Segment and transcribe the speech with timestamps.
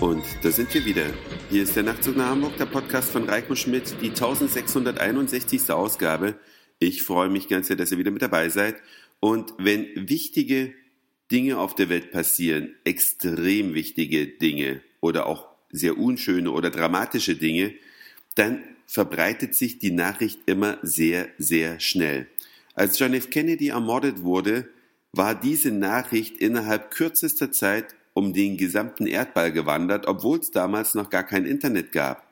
[0.00, 1.04] da sind wir wieder.
[1.50, 5.70] Hier ist der Nachtzug nach Hamburg, der Podcast von Reiko Schmidt, die 1661.
[5.70, 6.36] Ausgabe.
[6.78, 8.76] Ich freue mich ganz sehr, dass ihr wieder mit dabei seid.
[9.20, 10.72] Und wenn wichtige
[11.30, 17.74] Dinge auf der Welt passieren, extrem wichtige Dinge oder auch sehr unschöne oder dramatische Dinge,
[18.36, 22.26] dann verbreitet sich die Nachricht immer sehr, sehr schnell.
[22.72, 23.28] Als John F.
[23.28, 24.66] Kennedy ermordet wurde,
[25.12, 31.10] war diese Nachricht innerhalb kürzester Zeit um den gesamten Erdball gewandert, obwohl es damals noch
[31.10, 32.26] gar kein Internet gab.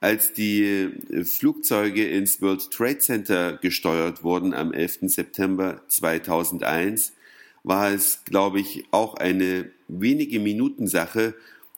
[0.00, 4.98] Als die äh, Flugzeuge ins World Trade Center gesteuert wurden am 11.
[5.02, 7.12] September 2001,
[7.62, 11.34] war es, glaube ich, auch eine wenige Minuten Sache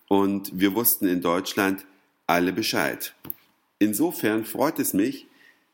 [0.08, 1.86] und wir wussten in Deutschland
[2.26, 3.14] alle Bescheid.
[3.78, 5.26] Insofern freut es mich,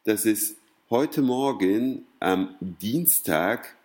[0.05, 0.57] dass es
[0.91, 3.77] heute Morgen am Dienstag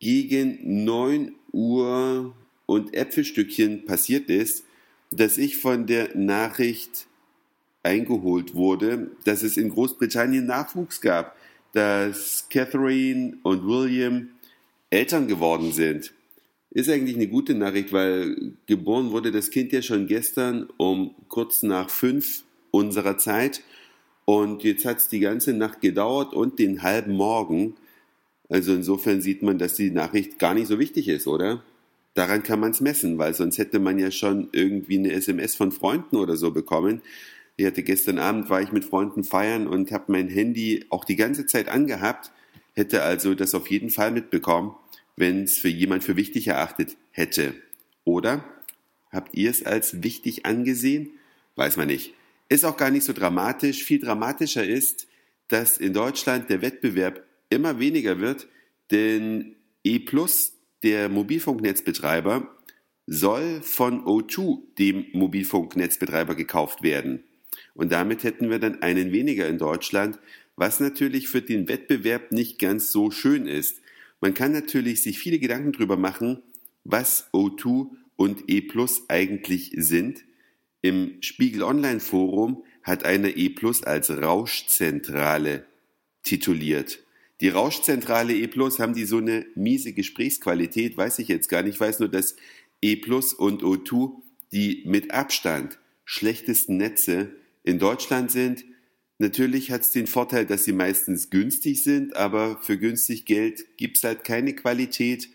[0.00, 2.34] gegen 9 Uhr
[2.66, 4.64] und Äpfelstückchen passiert ist,
[5.10, 7.06] dass ich von der Nachricht
[7.82, 11.36] eingeholt wurde, dass es in Großbritannien Nachwuchs gab,
[11.72, 14.30] dass Catherine und William
[14.90, 16.12] Eltern geworden sind.
[16.70, 21.62] Ist eigentlich eine gute Nachricht, weil geboren wurde das Kind ja schon gestern um kurz
[21.62, 23.62] nach fünf unserer Zeit.
[24.24, 27.74] Und jetzt hat es die ganze Nacht gedauert und den halben Morgen.
[28.48, 31.62] Also insofern sieht man, dass die Nachricht gar nicht so wichtig ist, oder?
[32.14, 35.72] Daran kann man es messen, weil sonst hätte man ja schon irgendwie eine SMS von
[35.72, 37.02] Freunden oder so bekommen.
[37.56, 41.16] Ich hatte gestern Abend war ich mit Freunden feiern und habe mein Handy auch die
[41.16, 42.30] ganze Zeit angehabt,
[42.74, 44.74] hätte also das auf jeden Fall mitbekommen,
[45.16, 47.54] wenn es für jemand für wichtig erachtet hätte.
[48.04, 48.44] Oder
[49.10, 51.10] habt ihr es als wichtig angesehen?
[51.56, 52.14] Weiß man nicht.
[52.48, 53.84] Ist auch gar nicht so dramatisch.
[53.84, 55.06] Viel dramatischer ist,
[55.48, 58.48] dass in Deutschland der Wettbewerb immer weniger wird,
[58.90, 60.00] denn E
[60.82, 62.54] der Mobilfunknetzbetreiber,
[63.06, 67.24] soll von O2, dem Mobilfunknetzbetreiber, gekauft werden.
[67.74, 70.18] Und damit hätten wir dann einen weniger in Deutschland,
[70.56, 73.80] was natürlich für den Wettbewerb nicht ganz so schön ist.
[74.20, 76.42] Man kann natürlich sich viele Gedanken darüber machen,
[76.84, 78.66] was O2 und E
[79.08, 80.24] eigentlich sind.
[80.82, 83.54] Im Spiegel Online Forum hat einer E
[83.84, 85.66] als Rauschzentrale
[86.22, 87.00] tituliert.
[87.40, 91.74] Die Rauschzentrale E Plus haben die so eine miese Gesprächsqualität, weiß ich jetzt gar nicht.
[91.74, 92.36] Ich weiß nur, dass
[92.80, 94.12] E Plus und O2
[94.52, 97.30] die mit Abstand schlechtesten Netze
[97.64, 98.64] in Deutschland sind.
[99.18, 103.96] Natürlich hat es den Vorteil, dass sie meistens günstig sind, aber für günstig Geld gibt
[103.96, 105.28] es halt keine Qualität.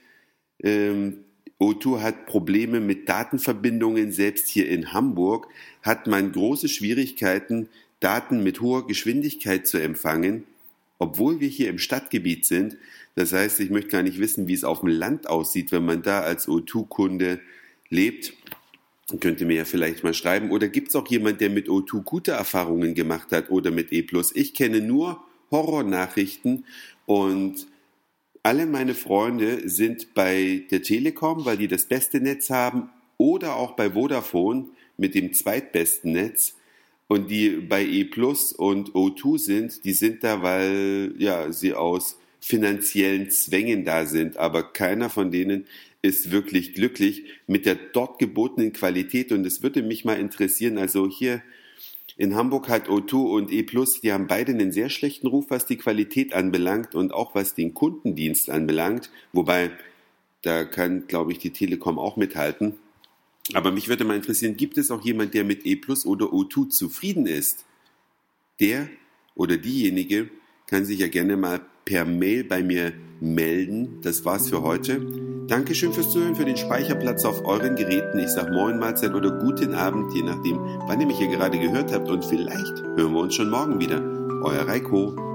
[0.63, 1.25] Ähm,
[1.59, 4.11] O2 hat Probleme mit Datenverbindungen.
[4.13, 5.47] Selbst hier in Hamburg
[5.81, 7.67] hat man große Schwierigkeiten,
[7.99, 10.45] Daten mit hoher Geschwindigkeit zu empfangen
[10.99, 12.77] obwohl wir hier im Stadtgebiet sind.
[13.15, 16.03] Das heißt, ich möchte gar nicht wissen, wie es auf dem Land aussieht, wenn man
[16.03, 17.39] da als O2-Kunde
[17.89, 18.33] lebt.
[19.19, 20.51] Könnte mir ja vielleicht mal schreiben.
[20.51, 24.05] Oder gibt es auch jemand, der mit O2 gute Erfahrungen gemacht hat oder mit E+.
[24.35, 26.65] Ich kenne nur Horrornachrichten
[27.07, 27.65] und
[28.43, 33.75] alle meine Freunde sind bei der Telekom, weil die das beste Netz haben, oder auch
[33.75, 36.55] bei Vodafone mit dem zweitbesten Netz.
[37.09, 42.19] Und die bei E Plus und O2 sind, die sind da, weil ja, sie aus
[42.39, 44.37] finanziellen Zwängen da sind.
[44.37, 45.65] Aber keiner von denen
[46.03, 49.31] ist wirklich glücklich mit der dort gebotenen Qualität.
[49.31, 51.41] Und es würde mich mal interessieren, also hier
[52.15, 55.65] in Hamburg hat O2 und E Plus, die haben beide einen sehr schlechten Ruf, was
[55.65, 59.09] die Qualität anbelangt und auch was den Kundendienst anbelangt.
[59.33, 59.71] Wobei,
[60.43, 62.75] da kann, glaube ich, die Telekom auch mithalten.
[63.53, 66.69] Aber mich würde mal interessieren, gibt es auch jemand, der mit E Plus oder O2
[66.69, 67.65] zufrieden ist?
[68.59, 68.89] Der
[69.35, 70.29] oder diejenige
[70.67, 73.99] kann sich ja gerne mal per Mail bei mir melden.
[74.01, 75.45] Das war's für heute.
[75.47, 78.19] Dankeschön fürs Zuhören, für den Speicherplatz auf euren Geräten.
[78.19, 81.91] Ich sag Moin Mahlzeit oder guten Abend, je nachdem, wann ihr mich hier gerade gehört
[81.91, 82.07] habt.
[82.07, 83.99] Und vielleicht hören wir uns schon morgen wieder.
[84.43, 85.28] Euer Reiko.